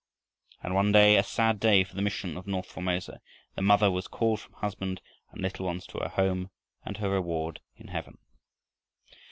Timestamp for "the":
1.95-2.01, 3.53-3.61